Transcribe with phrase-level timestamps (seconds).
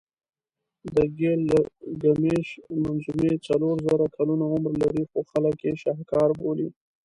[0.95, 2.49] د ګیلګمېش
[2.83, 6.67] منظومې څلور زره کلونه عمر لري خو خلک یې شهکار بولي.